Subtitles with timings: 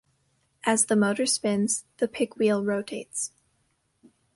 [0.63, 3.33] As the motor spins, the pick wheel rotates.